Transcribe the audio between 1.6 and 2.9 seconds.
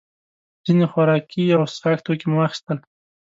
څښاک توکي مو واخیستل.